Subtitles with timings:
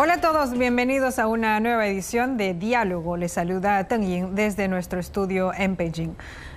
[0.00, 3.16] Hola a todos, bienvenidos a una nueva edición de Diálogo.
[3.16, 6.14] Les saluda Teng Yin desde nuestro estudio en Beijing.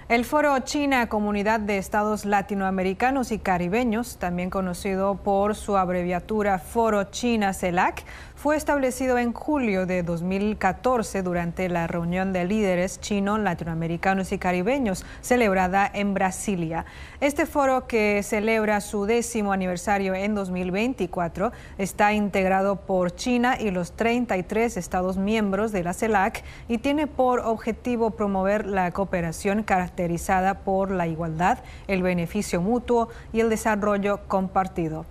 [0.10, 7.06] El Foro China Comunidad de Estados Latinoamericanos y Caribeños, también conocido por su abreviatura Foro
[7.06, 8.04] China CELAC,
[8.42, 15.06] fue establecido en julio de 2014 durante la reunión de líderes chinos, latinoamericanos y caribeños
[15.22, 16.86] celebrada en Brasilia.
[17.20, 23.92] Este foro que celebra su décimo aniversario en 2024 está integrado por China y los
[23.92, 30.90] 33 estados miembros de la CELAC y tiene por objetivo promover la cooperación caracterizada por
[30.90, 35.06] la igualdad, el beneficio mutuo y el desarrollo compartido.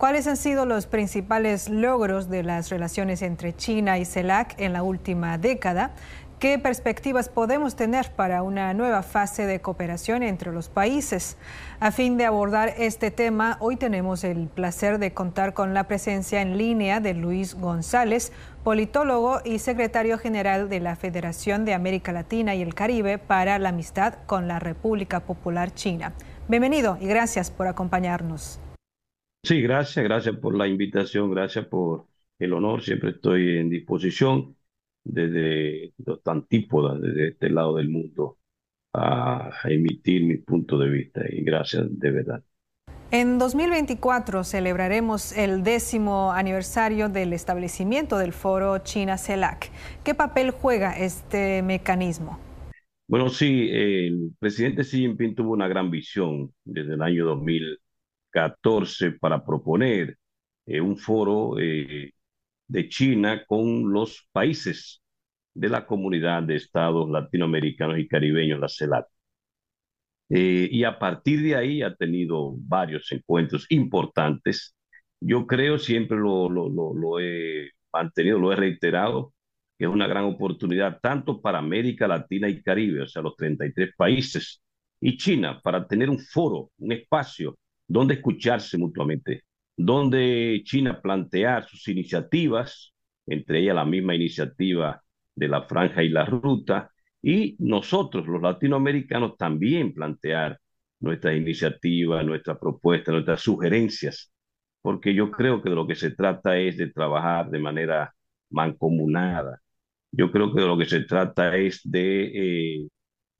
[0.00, 4.82] ¿Cuáles han sido los principales logros de las relaciones entre China y CELAC en la
[4.82, 5.90] última década?
[6.38, 11.36] ¿Qué perspectivas podemos tener para una nueva fase de cooperación entre los países?
[11.80, 16.40] A fin de abordar este tema, hoy tenemos el placer de contar con la presencia
[16.40, 18.32] en línea de Luis González,
[18.64, 23.68] politólogo y secretario general de la Federación de América Latina y el Caribe para la
[23.68, 26.14] Amistad con la República Popular China.
[26.48, 28.60] Bienvenido y gracias por acompañarnos.
[29.42, 32.06] Sí, gracias, gracias por la invitación, gracias por
[32.38, 32.82] el honor.
[32.82, 34.56] Siempre estoy en disposición
[35.02, 38.38] desde los antípodas, desde este lado del mundo,
[38.92, 42.44] a emitir mi punto de vista y gracias de verdad.
[43.12, 49.70] En 2024 celebraremos el décimo aniversario del establecimiento del foro China-CELAC.
[50.04, 52.38] ¿Qué papel juega este mecanismo?
[53.08, 57.80] Bueno, sí, el presidente Xi Jinping tuvo una gran visión desde el año 2000
[58.30, 60.16] 14 para proponer
[60.66, 62.12] eh, un foro eh,
[62.68, 65.02] de China con los países
[65.54, 69.06] de la comunidad de estados latinoamericanos y caribeños, la CELAC.
[70.28, 74.76] Eh, y a partir de ahí ha tenido varios encuentros importantes.
[75.20, 79.34] Yo creo, siempre lo, lo, lo, lo he mantenido, lo he reiterado,
[79.78, 83.90] que es una gran oportunidad tanto para América Latina y Caribe, o sea, los 33
[83.96, 84.62] países,
[85.00, 87.58] y China, para tener un foro, un espacio
[87.90, 89.42] donde escucharse mutuamente,
[89.76, 92.94] donde China plantear sus iniciativas,
[93.26, 95.02] entre ellas la misma iniciativa
[95.34, 96.90] de la franja y la ruta,
[97.20, 100.60] y nosotros, los latinoamericanos, también plantear
[101.00, 104.32] nuestras iniciativas, nuestras propuestas, nuestras sugerencias,
[104.82, 108.14] porque yo creo que de lo que se trata es de trabajar de manera
[108.50, 109.60] mancomunada.
[110.12, 112.88] Yo creo que de lo que se trata es de eh,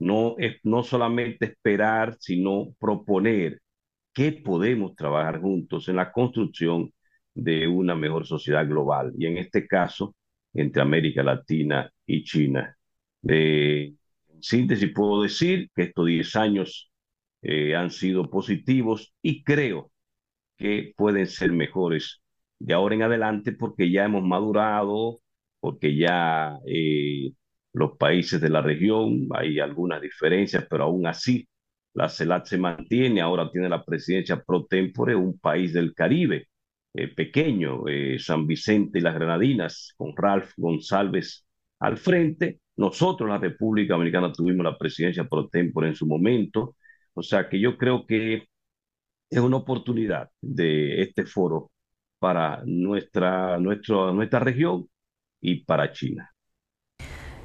[0.00, 0.34] no,
[0.64, 3.60] no solamente esperar, sino proponer
[4.12, 6.92] qué podemos trabajar juntos en la construcción
[7.34, 10.14] de una mejor sociedad global y en este caso
[10.52, 12.76] entre América Latina y China.
[13.22, 13.96] en
[14.40, 16.90] síntesis puedo decir que estos 10 años
[17.42, 19.92] eh, han sido positivos y creo
[20.56, 22.22] que pueden ser mejores
[22.58, 25.20] de ahora en adelante porque ya hemos madurado,
[25.60, 27.32] porque ya eh,
[27.72, 31.48] los países de la región hay algunas diferencias, pero aún así
[31.94, 36.48] la CELAC se mantiene, ahora tiene la presidencia pro tempore, un país del Caribe,
[36.94, 41.46] eh, pequeño, eh, San Vicente y las Granadinas, con Ralph González
[41.80, 42.60] al frente.
[42.76, 46.76] Nosotros, la República Dominicana, tuvimos la presidencia pro tempore en su momento.
[47.14, 48.46] O sea que yo creo que
[49.30, 51.70] es una oportunidad de este foro
[52.18, 54.88] para nuestra, nuestra región
[55.40, 56.32] y para China.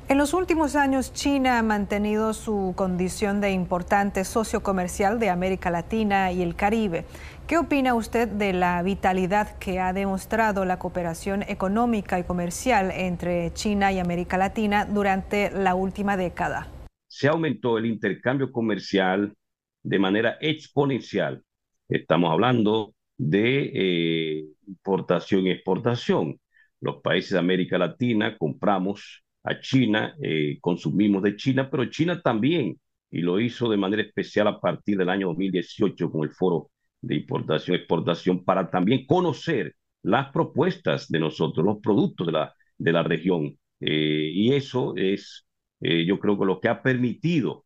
[0.08, 5.72] En los últimos años, China ha mantenido su condición de importante socio comercial de América
[5.72, 7.06] Latina y el Caribe.
[7.48, 13.52] ¿Qué opina usted de la vitalidad que ha demostrado la cooperación económica y comercial entre
[13.54, 16.68] China y América Latina durante la última década?
[17.08, 19.36] Se aumentó el intercambio comercial
[19.82, 21.44] de manera exponencial.
[21.90, 26.40] Estamos hablando de eh, importación y exportación.
[26.80, 32.80] Los países de América Latina compramos a China, eh, consumimos de China, pero China también,
[33.12, 36.72] y lo hizo de manera especial a partir del año 2018 con el foro
[37.02, 42.92] de importación exportación para también conocer las propuestas de nosotros, los productos de la, de
[42.92, 43.58] la región.
[43.80, 45.46] Eh, y eso es,
[45.82, 47.66] eh, yo creo que lo que ha permitido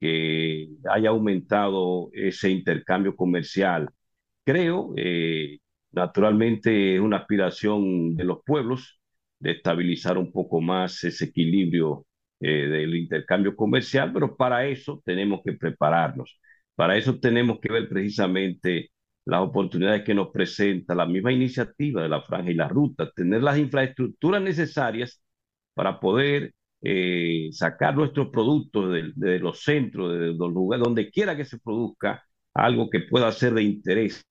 [0.00, 3.90] que haya aumentado ese intercambio comercial.
[4.44, 4.94] Creo,
[5.92, 8.99] naturalmente, es una aspiración de los pueblos,
[9.40, 12.06] de estabilizar un poco más ese equilibrio
[12.40, 16.40] eh, del intercambio comercial, pero para eso tenemos que prepararnos.
[16.74, 18.90] Para eso tenemos que ver precisamente
[19.24, 23.42] las oportunidades que nos presenta la misma iniciativa de la franja y la ruta, tener
[23.42, 25.22] las infraestructuras necesarias
[25.74, 31.36] para poder eh, sacar nuestros productos de, de, los centros, de los lugares, donde quiera
[31.36, 34.24] que se produzca algo que pueda ser de interés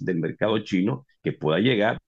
[0.00, 1.98] del mercado chino, que pueda llegar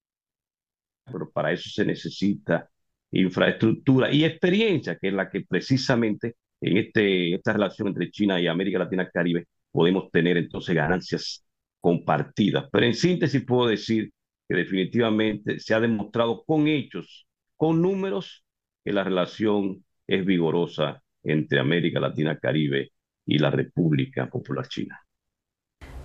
[1.11, 2.69] pero para eso se necesita
[3.12, 8.47] infraestructura y experiencia, que es la que precisamente en este, esta relación entre China y
[8.47, 11.44] América Latina Caribe podemos tener entonces ganancias
[11.81, 12.67] compartidas.
[12.73, 14.11] Pero en síntesis puedo decir
[14.49, 17.26] que definitivamente se ha demostrado con hechos,
[17.56, 18.44] con números,
[18.85, 22.93] que la relación es vigorosa entre América Latina Caribe
[23.26, 25.06] y la República Popular China.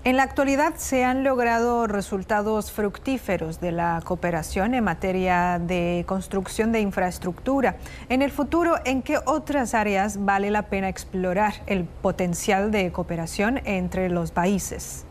[0.03, 6.71] En la actualidad se han logrado resultados fructíferos de la cooperación en materia de construcción
[6.71, 7.77] de infraestructura.
[8.09, 13.59] En el futuro, ¿en qué otras áreas vale la pena explorar el potencial de cooperación
[13.63, 15.05] entre los países?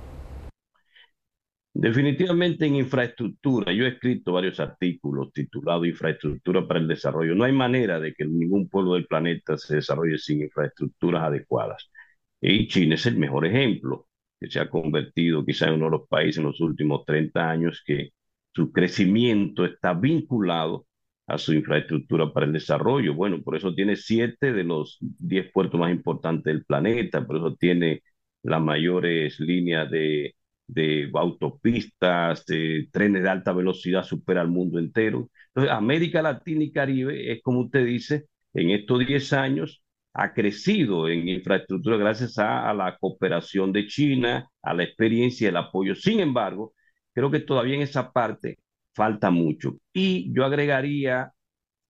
[1.73, 3.73] Definitivamente en infraestructura.
[3.73, 7.37] Yo he escrito varios artículos titulados Infraestructura para el Desarrollo.
[7.37, 11.93] No hay manera de que ningún pueblo del planeta se desarrolle sin infraestructuras adecuadas.
[12.41, 14.09] Y China es el mejor ejemplo
[14.41, 17.83] que se ha convertido quizá en uno de los países en los últimos 30 años
[17.87, 18.11] que
[18.53, 20.87] su crecimiento está vinculado
[21.27, 23.15] a su infraestructura para el desarrollo.
[23.15, 27.55] Bueno, por eso tiene siete de los diez puertos más importantes del planeta, por eso
[27.57, 28.03] tiene
[28.43, 30.35] las mayores líneas de,
[30.67, 35.31] de autopistas, de trenes de alta velocidad, supera al mundo entero.
[35.49, 41.09] Entonces, América Latina y Caribe es, como usted dice, en estos 10 años ha crecido
[41.09, 45.95] en infraestructura gracias a, la cooperación de China, a la experiencia y el apoyo.
[45.95, 46.75] Sin embargo,
[47.13, 48.59] creo que todavía en esa parte
[48.95, 49.79] falta mucho.
[49.93, 51.33] Y yo agregaría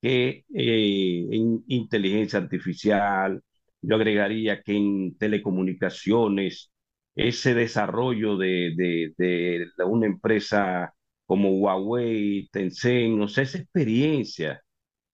[0.02, 3.42] que eh, en inteligencia artificial,
[3.82, 6.70] yo agregaría que en telecomunicaciones,
[7.14, 9.12] ese desarrollo de,
[9.86, 10.92] una empresa
[11.26, 14.60] como Huawei, Tencent, o sea, esa experiencia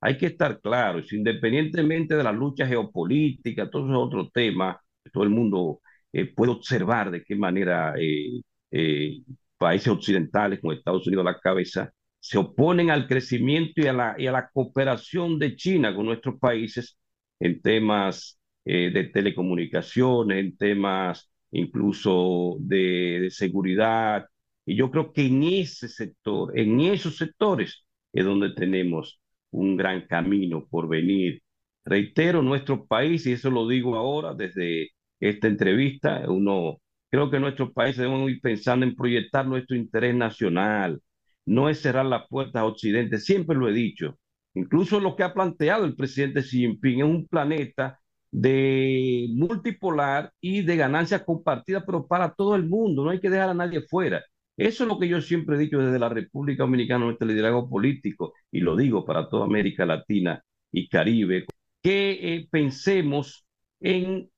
[0.06, 4.76] hay que estar claros, independientemente de la lucha geopolítica, todos esos otros temas,
[5.12, 5.80] todo el mundo
[6.12, 9.22] eh, puede observar de qué manera eh, eh,
[9.58, 14.14] países occidentales, como Estados Unidos a la cabeza, se oponen al crecimiento y a la,
[14.16, 16.96] y a la cooperación de China con nuestros países
[17.40, 24.26] en temas de telecomunicaciones, en temas incluso de, de seguridad.
[24.64, 29.20] Y yo creo que en ese sector, en esos sectores, es donde tenemos
[29.56, 31.42] un gran camino por venir.
[31.84, 36.78] Reitero, nuestro país, y eso lo digo ahora desde esta entrevista, uno,
[37.10, 41.00] creo que nuestro país debemos ir pensando en proyectar nuestro interés nacional,
[41.46, 44.18] no es cerrar las puertas a Occidente, siempre lo he dicho.
[44.54, 48.00] Incluso lo que ha planteado el presidente Xi Jinping es un planeta
[48.30, 53.50] de multipolar y de ganancias compartidas, pero para todo el mundo, no hay que dejar
[53.50, 54.22] a nadie fuera.
[54.56, 58.32] Eso es lo que yo siempre he dicho desde la República Dominicana, nuestro liderazgo político,
[58.50, 60.42] y lo digo para toda América Latina
[60.72, 61.44] y Caribe,
[61.82, 63.46] que eh, pensemos
[63.80, 64.30] en,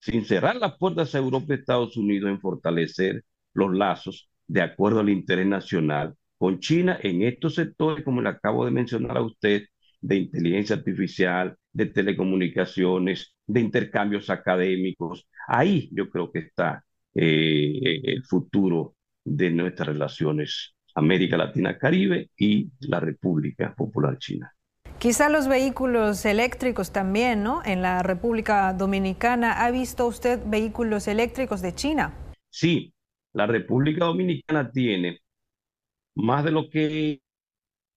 [0.00, 3.24] sin cerrar las puertas a Europa y Estados Unidos, en fortalecer
[3.54, 8.64] los lazos de acuerdo al interés nacional con China en estos sectores, como le acabo
[8.64, 9.64] de mencionar a usted,
[10.00, 15.28] de inteligencia artificial, de telecomunicaciones, de intercambios académicos.
[15.46, 16.82] Ahí yo creo que está
[17.14, 18.94] eh, el futuro
[19.24, 24.52] de nuestras relaciones América Latina-Caribe y la República Popular China.
[24.98, 27.62] Quizá los vehículos eléctricos también, ¿no?
[27.64, 32.14] En la República Dominicana, ¿ha visto usted vehículos eléctricos de China?
[32.50, 32.92] Sí,
[33.32, 35.20] la República Dominicana tiene
[36.16, 37.20] más de lo que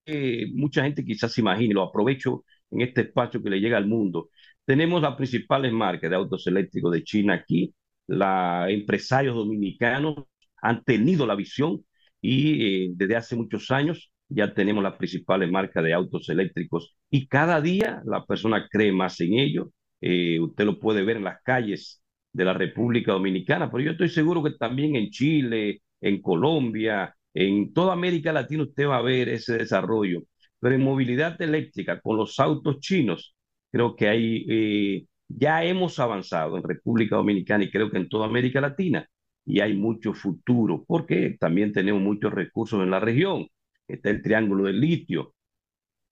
[0.06, 3.86] eh, mucha gente quizás se imagine, lo aprovecho en este espacio que le llega al
[3.86, 4.30] mundo.
[4.64, 7.74] Tenemos las principales marcas de autos eléctricos de China aquí,
[8.06, 10.24] los empresarios dominicanos
[10.64, 11.84] han tenido la visión
[12.20, 17.28] y eh, desde hace muchos años ya tenemos las principales marcas de autos eléctricos y
[17.28, 19.70] cada día la persona cree más en ello.
[20.00, 22.02] Eh, usted lo puede ver en las calles
[22.32, 27.72] de la República Dominicana, pero yo estoy seguro que también en Chile, en Colombia, en
[27.72, 30.22] toda América Latina usted va a ver ese desarrollo.
[30.60, 33.34] Pero en movilidad eléctrica con los autos chinos,
[33.70, 38.26] creo que ahí eh, ya hemos avanzado en República Dominicana y creo que en toda
[38.26, 39.06] América Latina
[39.46, 43.46] y hay mucho futuro, porque también tenemos muchos recursos en la región.
[43.88, 45.34] Está el triángulo del litio,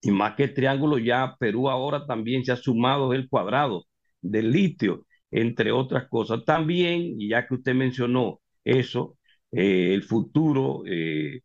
[0.02, 3.86] y más que el triángulo, ya Perú ahora también se ha sumado el cuadrado
[4.20, 6.44] del litio, entre otras cosas.
[6.44, 9.16] También, y ya que usted mencionó eso,
[9.52, 11.40] eh, el futuro eh,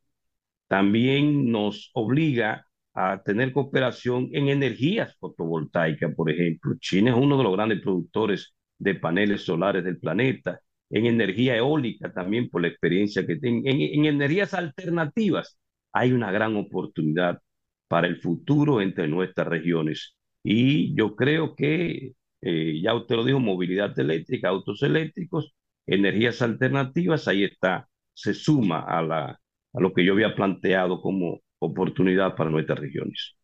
[0.67, 6.75] también nos obliga a tener cooperación en energías fotovoltaicas, por ejemplo.
[6.79, 12.13] China es uno de los grandes productores de paneles solares del planeta en energía eólica
[12.13, 15.57] también por la experiencia que tengo, en, energías alternativas
[15.93, 17.41] hay una gran oportunidad
[17.87, 20.15] para el futuro entre nuestras regiones.
[20.43, 25.53] Y yo creo que, eh, ya usted lo dijo, movilidad eléctrica, autos eléctricos,
[25.85, 29.39] energías alternativas, ahí está, se suma a, la,
[29.73, 33.35] a lo que yo había planteado como oportunidad para nuestras regiones.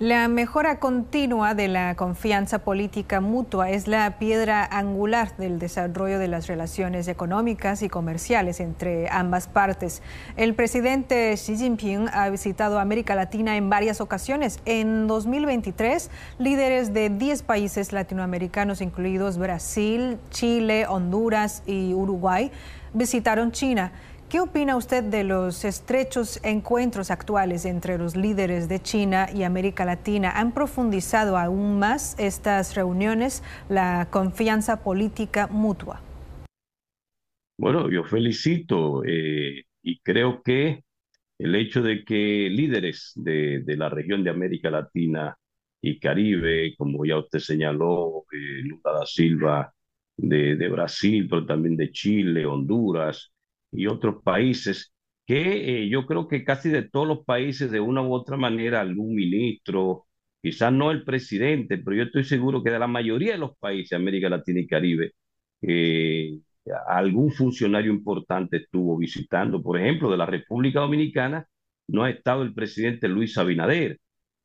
[0.00, 6.26] La mejora continua de la confianza política mutua es la piedra angular del desarrollo de
[6.26, 10.00] las relaciones económicas y comerciales entre ambas partes.
[10.38, 14.60] El presidente Xi Jinping ha visitado América Latina en varias ocasiones.
[14.64, 22.50] En 2023, líderes de 10 países latinoamericanos, incluidos Brasil, Chile, Honduras y Uruguay,
[22.94, 23.92] visitaron China.
[24.30, 29.84] ¿Qué opina usted de los estrechos encuentros actuales entre los líderes de China y América
[29.84, 30.30] Latina?
[30.30, 36.00] ¿Han profundizado aún más estas reuniones la confianza política mutua?
[37.58, 40.84] Bueno, yo felicito eh, y creo que
[41.36, 45.36] el hecho de que líderes de, la región de América Latina
[45.82, 49.74] y Caribe, como ya usted señaló, eh, Lula da Silva
[50.16, 53.32] de, de Brasil, pero también de Chile, Honduras,
[53.72, 54.92] y otros países,
[55.26, 58.80] que eh, yo creo que casi de todos los países, de una u otra manera,
[58.80, 60.06] algún ministro,
[60.42, 63.92] quizás no el presidente, pero yo estoy seguro que de la mayoría de los países
[63.92, 65.12] América Latina y Caribe,
[66.88, 69.62] algún funcionario importante estuvo visitando.
[69.62, 71.46] Por ejemplo, de la República Dominicana
[71.88, 73.98] no ha estado el presidente Luis Abinader,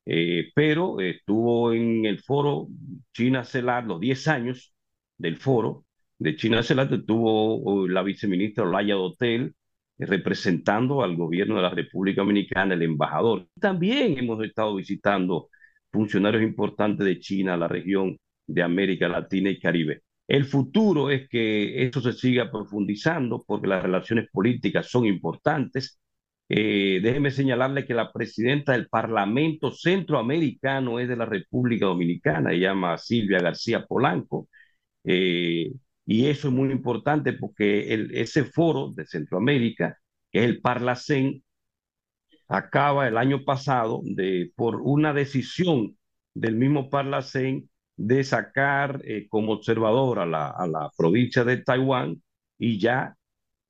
[0.06, 2.68] eh, pero estuvo en el foro
[3.14, 4.74] China-CELAC los 10 años
[5.18, 5.85] del foro
[6.18, 9.54] de China Celeste tuvo la viceministra Olaya Dotel
[9.98, 13.48] eh, representando al gobierno de la República Dominicana, el embajador.
[13.60, 15.50] También hemos estado visitando
[15.92, 18.18] funcionarios importantes de China, la región
[18.48, 20.02] de América Latina y Caribe.
[20.28, 26.00] El futuro es que esto se siga profundizando porque las relaciones políticas son importantes.
[26.50, 32.60] Eh, déjeme señalarle que la presidenta del Parlamento Centroamericano es de la República Dominicana, se
[32.60, 34.48] llama Silvia García Polanco.
[35.04, 35.72] Eh,
[36.06, 39.98] y eso es muy importante porque el, ese foro de Centroamérica,
[40.32, 41.44] que es el Parlacén,
[42.48, 45.98] acaba el año pasado de, por una decisión
[46.34, 52.22] del mismo Parlacén de sacar eh, como observador a la, a la provincia de Taiwán
[52.60, 53.16] y ya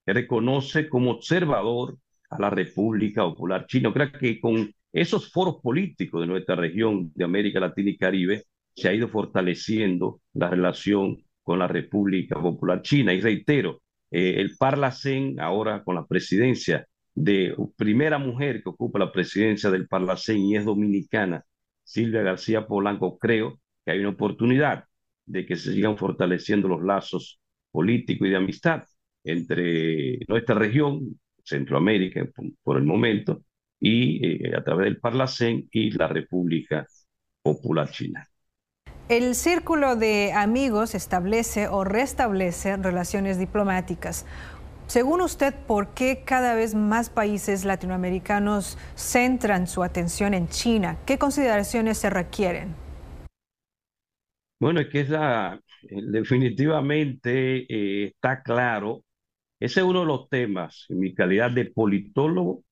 [0.06, 1.98] reconoce como observador
[2.30, 3.94] a la República Popular China.
[3.94, 8.44] Creo que con esos foros políticos de nuestra región de América Latina y Caribe
[8.76, 13.14] se ha ido fortaleciendo la relación con la República Popular China.
[13.14, 19.12] Y reitero, eh, el Parlacén, ahora con la presidencia de primera mujer que ocupa la
[19.12, 21.46] presidencia del Parlacén y es dominicana,
[21.84, 24.86] Silvia García Polanco, creo que hay una oportunidad
[25.26, 27.40] de que se sigan fortaleciendo los lazos
[27.72, 28.84] políticos y de amistad
[29.24, 32.28] entre nuestra región, Centroamérica
[32.64, 33.44] por, el momento,
[33.80, 36.88] y eh, a través del Parlacén y la República
[37.44, 38.28] Popular China.
[39.08, 44.26] El círculo de amigos establece o restablece relaciones diplomáticas.
[44.88, 50.98] Según usted, ¿por qué cada vez más países latinoamericanos centran su atención en China?
[51.06, 52.74] ¿Qué consideraciones se requieren?
[54.60, 59.04] Bueno, es que esa, definitivamente eh, está claro.
[59.60, 62.64] Ese es uno de los temas, en mi calidad de politólogo,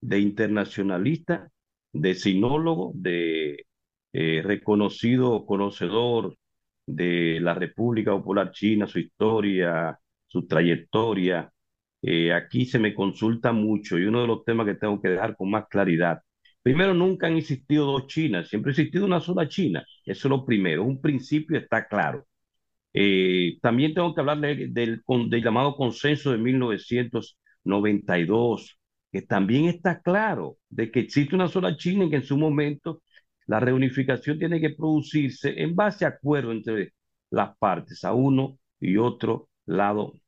[0.00, 1.50] de internacionalista,
[1.92, 3.66] de sinólogo, de
[4.12, 6.36] eh, reconocido conocedor
[6.86, 11.50] de la República Popular China, su historia, su trayectoria.
[12.02, 15.36] Eh, aquí se me consulta mucho y uno de los temas que tengo que dejar
[15.36, 16.20] con más claridad.
[16.62, 19.84] Primero, nunca han existido dos Chinas, siempre ha existido una sola China.
[20.04, 22.26] Eso es lo primero, un principio está claro.
[22.92, 25.02] Eh, también tengo que hablar del, del
[25.42, 28.78] llamado consenso de 1992,
[29.12, 33.02] que también está claro de que existe una sola China y que en su momento
[33.50, 36.92] la reunificación tiene que producirse en base a acuerdo entre
[37.30, 40.20] las partes, a uno y otro lado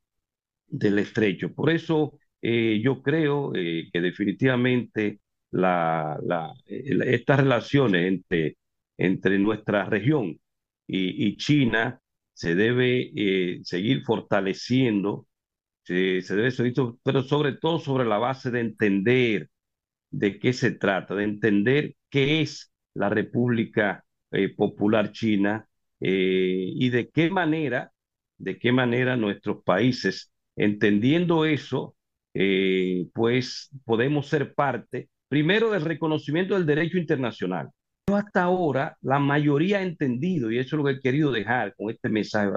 [0.67, 1.55] del estrecho.
[1.55, 5.21] Por eso eh, yo creo eh, que definitivamente
[5.53, 6.19] la,
[6.67, 8.57] estas relaciones entre,
[8.99, 10.41] entre nuestra región
[10.89, 12.01] y, China
[12.35, 15.29] se debe eh, seguir fortaleciendo,
[15.85, 16.75] se, se debe seguir,
[17.05, 19.49] pero sobre todo sobre la base de entender
[20.11, 25.67] de qué se trata, de entender qué es la República eh, Popular China
[26.01, 27.93] eh, y de qué manera,
[28.39, 31.97] de qué manera nuestros países, entendiendo eso,
[32.35, 37.71] eh, pues podemos ser parte, primero, del reconocimiento del derecho internacional.
[38.05, 41.75] Pero hasta ahora la mayoría ha entendido, y eso es lo que he querido dejar
[41.77, 42.51] con este mensaje,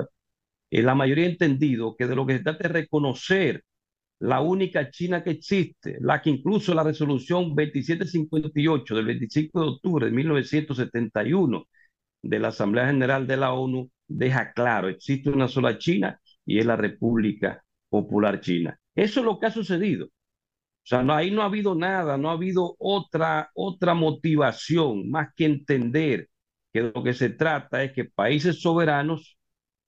[0.71, 3.63] la mayoría ha entendido que de lo que se trata es reconocer
[4.19, 10.05] la única China que existe, la que incluso la resolución 2758 del 25 de octubre
[10.05, 11.67] de 1971
[12.21, 16.65] de la Asamblea General de la ONU deja claro, existe una sola China y es
[16.65, 18.79] la República Popular China.
[18.95, 20.07] Eso es lo que ha sucedido.
[20.07, 25.29] O sea, no, ahí no ha habido nada, no ha habido otra, otra motivación más
[25.35, 26.29] que entender
[26.71, 29.37] que lo que se trata es que países soberanos,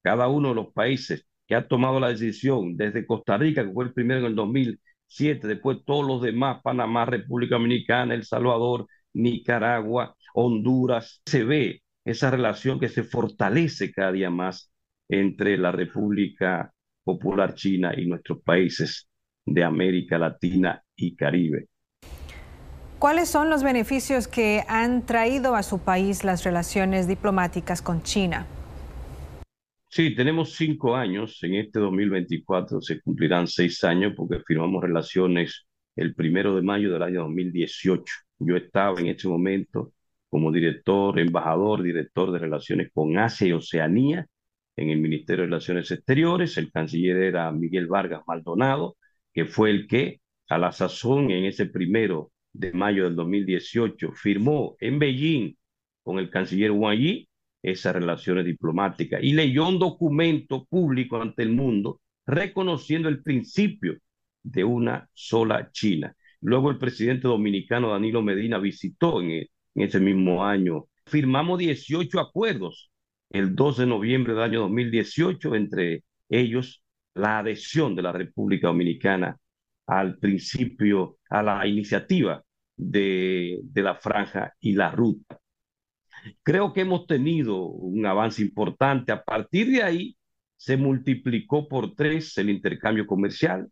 [0.01, 3.85] cada uno de los países que ha tomado la decisión, desde Costa Rica, que fue
[3.85, 10.15] el primero en el 2007, después todos los demás, Panamá, República Dominicana, El Salvador, Nicaragua,
[10.33, 14.71] Honduras, se ve esa relación que se fortalece cada día más
[15.09, 16.71] entre la República
[17.03, 19.07] Popular China y nuestros países
[19.45, 21.67] de América Latina y Caribe.
[22.99, 28.47] ¿Cuáles son los beneficios que han traído a su país las relaciones diplomáticas con China?
[29.97, 31.41] Sí, tenemos cinco años.
[31.41, 37.01] En este 2024 se cumplirán seis años porque firmamos relaciones el primero de mayo del
[37.01, 38.03] año 2018.
[38.37, 39.93] Yo estaba en ese momento
[40.29, 44.27] como director, embajador, director de relaciones con Asia y Oceanía
[44.75, 46.55] en el Ministerio de Relaciones Exteriores.
[46.59, 48.97] El canciller era Miguel Vargas Maldonado,
[49.33, 54.75] que fue el que a la sazón en ese primero de mayo del 2018 firmó
[54.79, 55.55] en Beijing
[56.03, 57.26] con el canciller Wang Yi
[57.71, 63.97] esas relaciones diplomáticas y leyó un documento público ante el mundo reconociendo el principio
[64.43, 66.15] de una sola China.
[66.41, 70.85] Luego el presidente dominicano Danilo Medina visitó en, en ese mismo año.
[71.05, 72.91] Firmamos 18 acuerdos
[73.29, 76.83] el 2 de noviembre del año 2018, entre ellos
[77.15, 79.37] la adhesión de la República Dominicana
[79.87, 82.43] al principio, a la iniciativa
[82.75, 85.39] de, de la franja y la ruta.
[86.43, 89.11] Creo que hemos tenido un avance importante.
[89.11, 90.17] A partir de ahí
[90.55, 93.69] se multiplicó por tres el intercambio comercial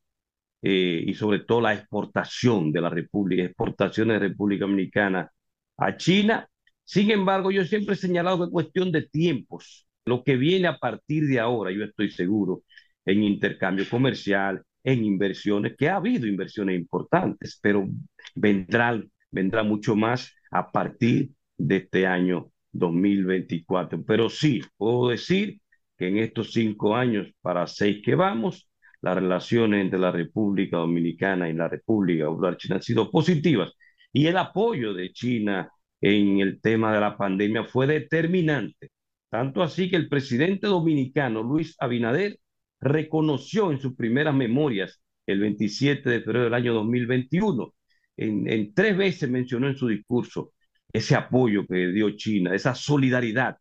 [0.61, 5.31] eh, y sobre todo la exportación de la República, exportaciones de República Dominicana
[5.77, 6.47] a China.
[6.83, 9.87] Sin embargo, yo siempre he señalado que es cuestión de tiempos.
[10.05, 12.63] Lo que viene a partir de ahora, yo estoy seguro,
[13.05, 17.87] en intercambio comercial, en inversiones, que ha habido inversiones importantes, pero
[18.35, 24.03] vendrá, vendrá mucho más a partir de este año 2024.
[24.05, 25.59] Pero sí, puedo decir
[25.97, 28.69] que en estos cinco años, para seis que vamos,
[29.01, 33.73] las relaciones entre la República Dominicana y la República Popular China han sido positivas
[34.11, 35.69] y el apoyo de China
[36.01, 38.89] en el tema de la pandemia fue determinante.
[39.29, 42.39] Tanto así que el presidente dominicano, Luis Abinader,
[42.79, 47.73] reconoció en sus primeras memorias el 27 de febrero del año 2021,
[48.17, 50.53] en, en tres veces mencionó en su discurso
[50.97, 53.57] ese apoyo que dio China, esa solidaridad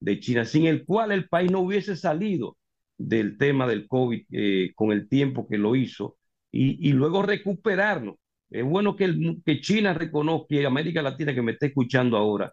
[0.00, 2.56] de China, sin el cual el país no hubiese salido
[2.98, 6.16] del tema del COVID eh, con el tiempo que lo hizo
[6.52, 8.16] y, y luego recuperarnos.
[8.50, 9.12] Es bueno que,
[9.44, 12.52] que China reconozca y América Latina que me esté escuchando ahora,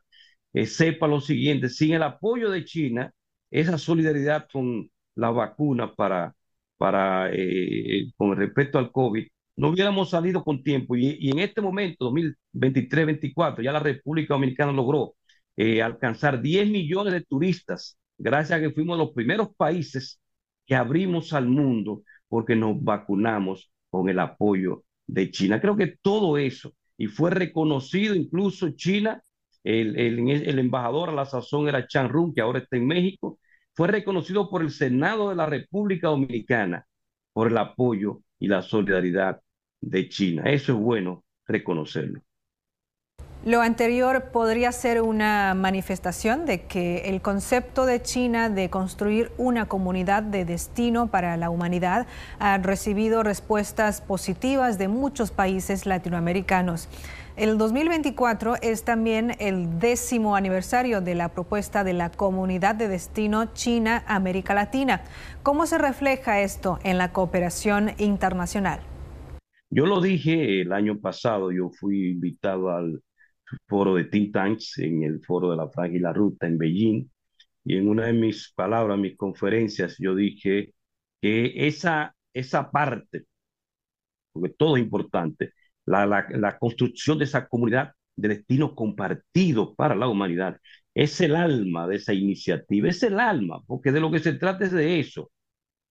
[0.65, 3.11] sepa lo siguiente, sin el apoyo de China,
[3.49, 6.35] esa solidaridad con la vacuna para,
[6.77, 12.05] para eh, con respecto al COVID, no hubiéramos salido con tiempo y, en este momento,
[12.05, 15.15] 2023-24, ya la República Dominicana logró
[15.57, 20.19] eh, alcanzar 10 millones de turistas, gracias a que fuimos los primeros países
[20.65, 25.59] que abrimos al mundo porque nos vacunamos con el apoyo de China.
[25.59, 29.21] Creo que todo eso, y fue reconocido incluso China,
[29.63, 33.39] el, el, el embajador a la sazón era Chan Run, que ahora está en México,
[33.73, 36.85] fue reconocido por el Senado de la República Dominicana
[37.33, 39.41] por el apoyo y la solidaridad
[39.80, 40.43] de China.
[40.51, 42.21] Eso es bueno reconocerlo.
[43.43, 49.67] Lo anterior podría ser una manifestación de que el concepto de China de construir una
[49.67, 52.06] comunidad de destino para la humanidad
[52.38, 56.88] ha recibido respuestas positivas de muchos países latinoamericanos.
[57.36, 63.56] El 2024 es también el décimo aniversario de la propuesta de la Comunidad de Destino
[63.56, 65.01] China-América Latina.
[65.41, 68.82] ¿Cómo se refleja esto en la cooperación internacional?
[69.71, 73.01] Yo lo dije el año pasado, yo fui invitado al
[73.67, 77.09] foro de think tanks, en el foro de la Franja y la Ruta en Beijing,
[77.65, 80.73] y en una de mis palabras, mis conferencias, yo dije
[81.21, 83.25] que esa, esa parte,
[84.31, 85.53] porque todo es importante,
[85.85, 90.57] la, la, la construcción de esa comunidad de destino compartido para la humanidad,
[90.93, 94.65] es el alma de esa iniciativa, es el alma, porque de lo que se trata
[94.65, 95.31] es de eso,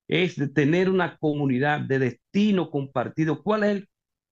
[0.09, 3.43] es de tener una comunidad de destino compartido.
[3.43, 3.89] ¿Cuál es el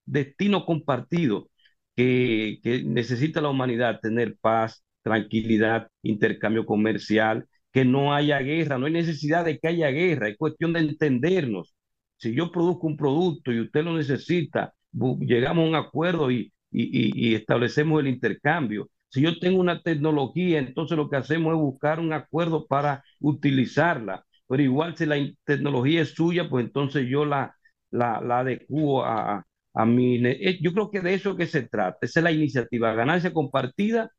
[0.07, 1.51] destino compartido?
[1.99, 8.93] Que, necesita la humanidad, tener paz, tranquilidad, intercambio comercial, que no haya guerra, no hay
[8.93, 11.75] necesidad de que haya guerra, es cuestión de entendernos.
[12.17, 14.73] Si yo produzco un producto y usted lo necesita,
[15.21, 18.89] llegamos a un acuerdo y, y, y, establecemos el intercambio.
[19.09, 24.25] Si yo tengo una tecnología, entonces lo que hacemos es buscar un acuerdo para utilizarla.
[24.49, 27.55] Pero igual si la tecnología es suya, pues entonces yo la,
[27.91, 29.45] la, la adecuo a,
[29.79, 31.99] a mí, eh, yo creo que de eso que se trata.
[32.03, 34.11] Esa es la iniciativa, ganancia compartida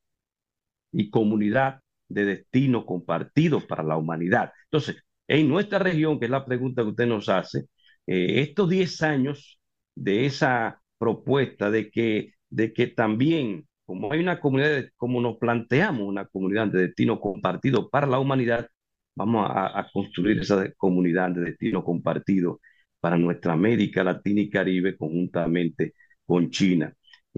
[0.92, 4.54] y comunidad de destino compartido para la humanidad.
[4.66, 7.66] Entonces, en nuestra región, que es la pregunta que usted nos hace,
[8.08, 9.60] eh, estos 10 años
[9.96, 16.04] de esa propuesta de que, de que también, como hay una comunidad, como nos planteamos
[16.08, 18.68] una comunidad de destino compartido para la humanidad,
[19.16, 22.62] vamos a, construir esa comunidad de destino compartido
[23.00, 25.94] para nuestra América Latina y Caribe conjuntamente
[26.26, 26.94] con China.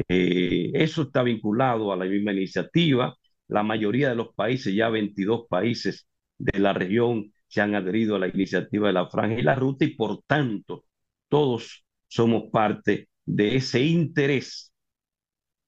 [0.08, 3.16] Eh, eso está vinculado a la misma iniciativa.
[3.48, 8.20] La mayoría de los países, ya 22 países de la región, se han adherido a
[8.20, 10.86] la iniciativa de la Franja y la Ruta y por tanto
[11.28, 14.74] todos somos parte de ese interés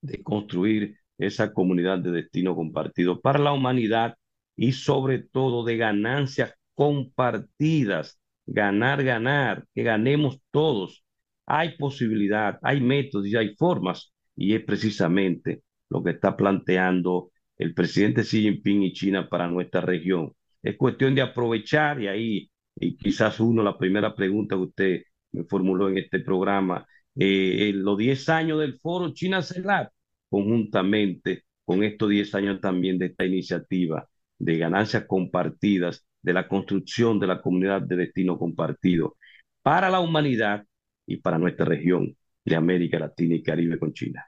[0.01, 4.15] de construir esa comunidad de destino compartido para la humanidad
[4.55, 11.03] y sobre todo de ganancias compartidas, ganar, ganar, que ganemos todos.
[11.45, 17.73] Hay posibilidad, hay métodos y hay formas y es precisamente lo que está planteando el
[17.73, 20.33] presidente Xi Jinping y China para nuestra región.
[20.61, 25.43] Es cuestión de aprovechar y ahí y quizás uno, la primera pregunta que usted me
[25.45, 29.91] formuló en este programa, eh, los 10 años del foro China-CELAC,
[30.29, 34.07] conjuntamente con estos 10 años también de esta iniciativa
[34.43, 39.15] de ganancias compartidas, de la construcción de la comunidad de destino compartido
[39.61, 40.65] para la humanidad
[41.05, 44.25] y para nuestra región de América Latina y Caribe con China.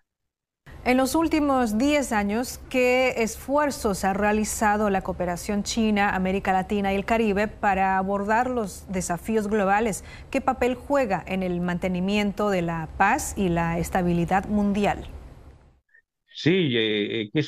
[0.85, 6.95] En los últimos 10 años, ¿qué esfuerzos ha realizado la cooperación China, América Latina y
[6.95, 10.03] el Caribe para abordar los desafíos globales?
[10.29, 15.07] ¿Qué papel juega en el mantenimiento de la paz y la estabilidad mundial?
[16.35, 17.41] Sí, eh, eh, que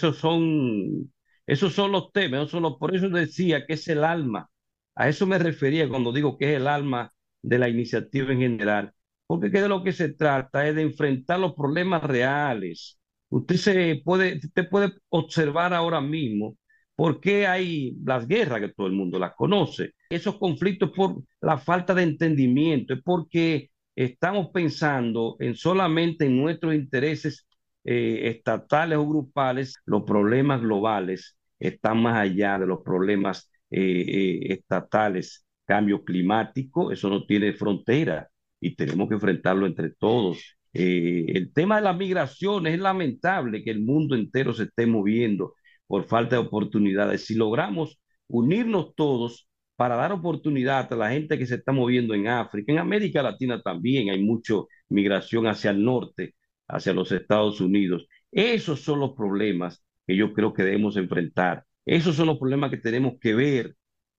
[1.48, 4.50] esos son, esos son los temas, por eso decía que es el alma.
[4.96, 8.94] A eso me refería cuando digo que es el alma de la iniciativa en general,
[9.28, 14.38] porque de lo que se trata es de enfrentar los problemas reales Usted se puede,
[14.38, 16.58] usted puede observar ahora mismo
[16.96, 19.94] por qué hay las guerras que todo el mundo las conoce.
[20.10, 26.74] Esos conflictos por la falta de entendimiento, es porque estamos pensando en solamente en nuestros
[26.74, 27.46] intereses
[27.84, 34.54] eh, estatales o grupales, los problemas globales están más allá de los problemas eh, eh,
[34.54, 35.46] estatales.
[35.66, 40.58] Cambio climático, eso no tiene frontera y tenemos que enfrentarlo entre todos.
[40.74, 45.54] Eh, el tema de las migraciones es lamentable que el mundo entero se esté moviendo
[45.88, 47.26] por falta de oportunidades.
[47.26, 52.28] Si logramos unirnos todos para dar oportunidad a la gente que se está moviendo en
[52.28, 54.56] África, en América Latina también hay mucha
[54.90, 56.36] migración hacia el norte,
[56.68, 58.08] hacia los Estados Unidos.
[58.32, 61.66] Esos son los problemas que yo creo que debemos enfrentar.
[61.86, 63.76] Esos son los problemas que tenemos que ver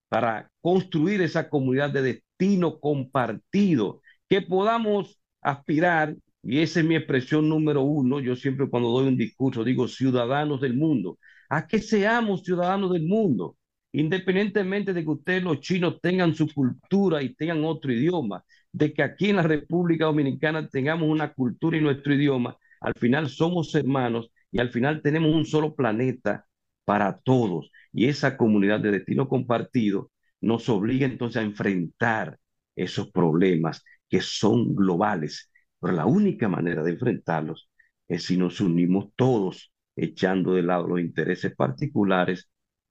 [0.09, 7.49] para construir esa comunidad de destino compartido, que podamos aspirar y esa es mi expresión
[7.49, 8.21] número uno.
[8.21, 11.19] Yo siempre cuando doy un discurso digo ciudadanos del mundo.
[11.51, 13.57] A que seamos ciudadanos del mundo,
[13.93, 19.03] independientemente de que ustedes los chinos tengan su cultura y tengan otro idioma, de que
[19.03, 24.31] aquí en la República Dominicana tengamos una cultura y nuestro idioma, al final somos hermanos
[24.51, 26.47] y al final tenemos un solo planeta
[26.85, 27.71] para todos.
[27.93, 32.39] Y esa comunidad de destino compartido nos obliga entonces a enfrentar
[32.77, 37.69] esos problemas que son globales pero la única manera de enfrentarlos
[38.09, 42.49] es si nos unimos todos, echando de lado los intereses particulares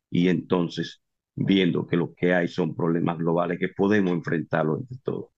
[0.10, 1.02] y entonces
[1.36, 5.30] viendo que lo que hay son problemas globales que podemos enfrentarlos entre todos.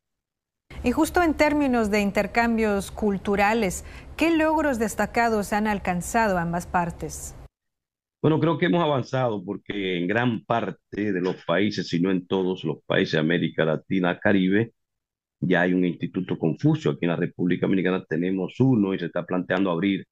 [0.82, 3.84] Y justo en términos de intercambios culturales,
[4.16, 7.36] ¿qué logros destacados han alcanzado ambas partes?
[8.22, 12.26] Bueno, creo que hemos avanzado porque en gran parte de los países, si no en
[12.28, 14.74] todos los países de América Latina, Caribe,
[15.42, 19.26] ya hay un Instituto Confucio, aquí en la República Dominicana tenemos uno y se está
[19.26, 20.06] planteando abrir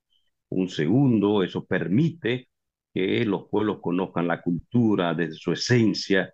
[0.49, 2.49] un segundo, eso permite
[2.93, 6.33] que los pueblos conozcan la cultura desde su esencia.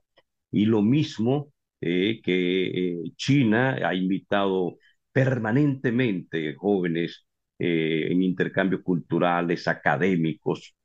[0.51, 1.52] Y lo mismo
[1.85, 4.77] eh, que eh, China ha invitado
[5.11, 7.27] permanentemente jóvenes
[7.59, 10.75] eh, en intercambios culturales, académicos,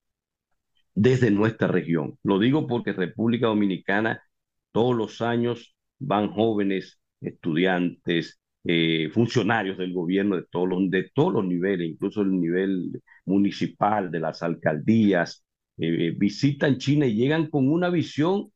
[0.95, 2.19] desde nuestra región.
[2.25, 4.21] Lo digo porque República Dominicana
[4.73, 8.41] todos los años van jóvenes estudiantes,
[9.13, 14.21] funcionarios del gobierno de todos, los, de todos los niveles, incluso el nivel municipal, de
[14.21, 15.45] las alcaldías,
[15.77, 18.51] visitan China y llegan con una visión,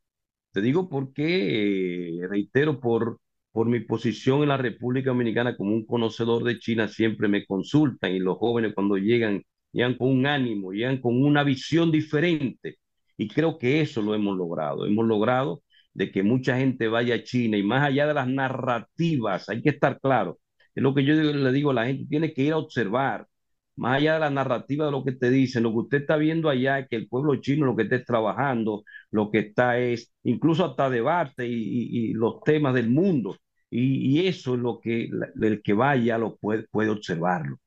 [0.52, 3.20] te digo porque, eh, reitero, por,
[3.52, 8.12] por mi posición en la República Dominicana como un conocedor de China, siempre me consultan
[8.12, 12.76] y los jóvenes cuando llegan, llegan con un ánimo, llegan con una visión diferente.
[13.16, 14.86] Y creo que eso lo hemos logrado.
[14.86, 15.62] Hemos logrado
[15.94, 19.70] de que mucha gente vaya a China y más allá de las narrativas, hay que
[19.70, 20.38] estar claro,
[20.74, 23.26] Es lo que yo le digo a la gente, tiene que ir a observar,
[23.76, 26.48] más allá de la narrativa de lo que te dicen, lo que usted está viendo
[26.48, 30.64] allá es que el pueblo chino lo que está trabajando, lo que está es incluso
[30.64, 33.36] hasta debate y, los temas del mundo.
[33.70, 35.08] Y, eso es lo que
[35.40, 37.58] el que vaya lo puede, puede observarlo,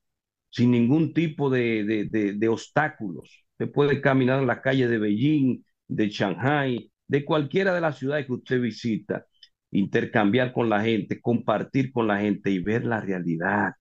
[0.50, 3.46] sin ningún tipo de, de, de, obstáculos.
[3.54, 8.26] Usted puede caminar en las calles de Beijing, de Shanghai, de cualquiera de las ciudades
[8.28, 9.26] que usted visita,
[9.72, 13.74] intercambiar con la gente, compartir con la gente y ver la realidad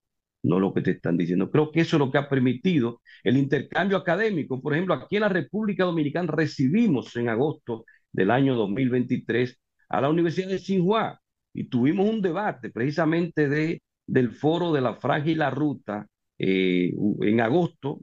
[0.45, 1.51] no lo que te están diciendo.
[1.51, 4.61] Creo que eso es lo que ha permitido el intercambio académico.
[4.63, 10.11] Por ejemplo, aquí en la República Dominicana recibimos en agosto del año 2023 a la
[10.11, 11.21] Universidad de Tsinghua
[11.53, 14.99] y tuvimos un debate precisamente de, del foro de la
[15.37, 16.07] la ruta
[16.39, 18.01] eh, en agosto,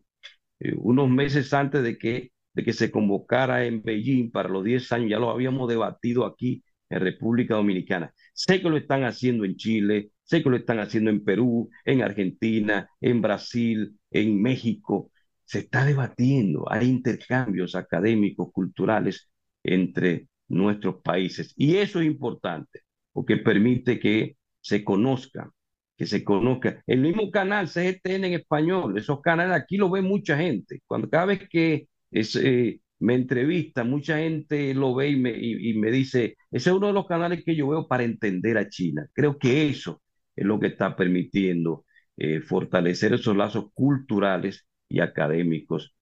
[0.59, 4.91] eh, unos meses antes de que, de que se convocara en Beijing para los 10
[4.91, 8.13] años, ya lo habíamos debatido aquí en República Dominicana.
[8.45, 12.01] Sé que lo están haciendo en Chile, Sé que lo están haciendo en Perú, en
[12.01, 15.11] Argentina, en Brasil, en México.
[15.43, 19.29] Se está debatiendo, hay intercambios académicos, culturales
[19.61, 21.53] entre nuestros países.
[21.57, 22.79] Y eso es importante,
[23.11, 25.51] porque permite que se conozca,
[25.97, 26.81] que se conozca.
[26.87, 30.81] El mismo canal CGTN en español, esos canales aquí lo ve mucha gente.
[30.87, 36.69] Cuando cada vez que eh, me entrevista, mucha gente lo ve y me, dice, ese
[36.69, 39.07] es uno de los canales que yo veo para entender a China.
[39.13, 40.01] Creo que eso
[40.35, 41.85] es lo que está permitiendo
[42.17, 45.95] eh, fortalecer esos lazos culturales y académicos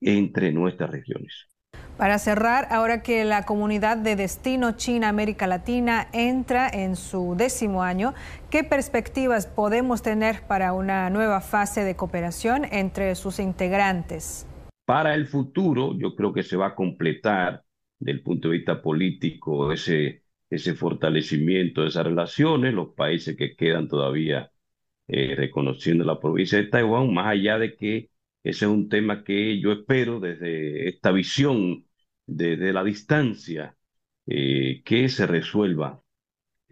[0.00, 1.46] entre nuestras regiones.
[1.96, 8.14] Para cerrar, ahora que la comunidad de destino China-América Latina entra en su décimo año,
[8.50, 14.46] ¿qué perspectivas podemos tener para una nueva fase de cooperación entre sus integrantes?
[14.84, 17.62] Para el futuro, yo creo que se va a completar,
[17.98, 23.56] desde el punto de vista político, ese ese fortalecimiento de esas relaciones, los países que
[23.56, 24.52] quedan todavía
[25.08, 28.10] eh, reconociendo la provincia de Taiwán, más allá de que
[28.44, 31.86] ese es un tema que yo espero desde esta visión
[32.26, 33.76] de, la distancia
[34.26, 36.02] eh, que se resuelva.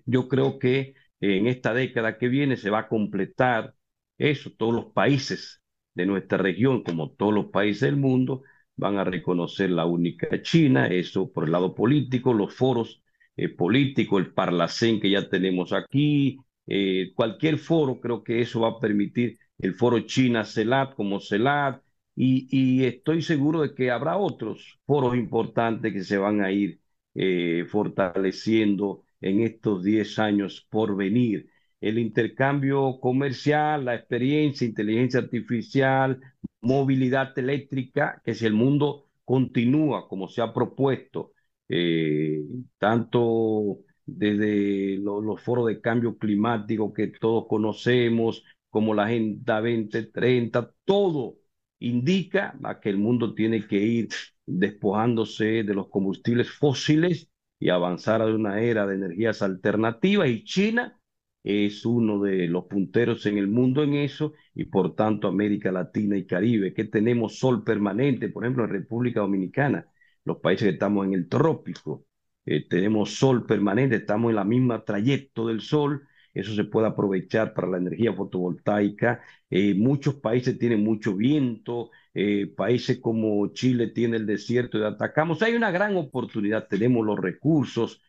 [0.07, 3.75] Yo creo que en esta década que viene se va a completar
[4.18, 5.60] eso, todos los países
[6.01, 8.43] de nuestra región, como todos los países del mundo,
[8.77, 13.03] van a reconocer la única China, eso por el lado político, los foros
[13.37, 18.71] eh, político, el Parlacén que ya tenemos aquí, eh, cualquier foro, creo que eso va
[18.71, 21.83] a permitir el foro China-CELAT como CELAT,
[22.17, 26.81] y, estoy seguro de que habrá otros foros importantes que se van a ir
[27.15, 31.50] eh, fortaleciendo en estos 10 años por venir.
[31.81, 36.21] El intercambio comercial, la experiencia, inteligencia artificial,
[36.61, 41.33] movilidad eléctrica, que si el mundo continúa como se ha propuesto,
[41.69, 42.43] eh,
[42.79, 51.37] tanto desde los foros de cambio climático que todos conocemos, como la Agenda 2030, todo
[51.81, 54.09] indica a que el mundo tiene que ir
[54.47, 60.29] despojándose de los combustibles fósiles y avanzar a una era de energías alternativas.
[60.29, 61.00] Y China
[61.42, 66.16] es uno de los punteros en el mundo en eso y por tanto América Latina
[66.16, 69.87] y Caribe, que tenemos sol permanente, por ejemplo en República Dominicana,
[70.24, 72.05] los países que estamos en el trópico,
[72.46, 77.55] eh, tenemos sol permanente, estamos en la misma trayecto del sol, eso se puede aprovechar
[77.55, 79.20] para la energía fotovoltaica.
[79.50, 85.37] Eh, muchos países tienen mucho viento, eh, países como Chile tiene el desierto de Atacama.
[85.40, 88.00] hay una gran oportunidad, tenemos los recursos,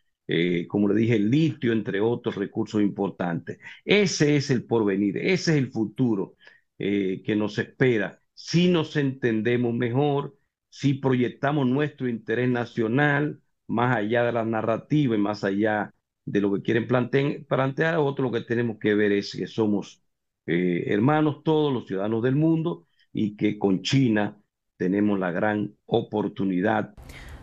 [0.68, 3.58] como le dije, el litio, entre otros recursos importantes.
[3.84, 6.36] Ese es el porvenir, ese es el futuro
[6.78, 8.18] que nos espera.
[8.34, 10.36] Si nos entendemos mejor,
[10.68, 15.92] si proyectamos nuestro interés nacional más allá de la narrativa y más allá
[16.24, 20.02] de lo que quieren plantear, otro lo que tenemos que ver es que somos
[20.46, 24.38] eh, hermanos todos los ciudadanos del mundo y que con China
[24.76, 26.94] tenemos la gran oportunidad.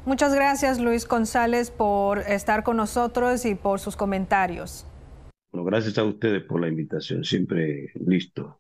[0.06, 4.86] Muchas gracias Luis González por estar con nosotros y por sus comentarios.
[5.52, 8.60] Bueno, gracias a ustedes por la invitación, siempre listo.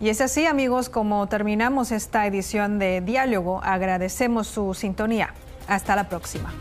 [0.00, 3.60] Y es así, amigos, como terminamos esta edición de Diálogo.
[3.62, 5.34] Agradecemos su sintonía.
[5.68, 6.52] Hasta la próxima.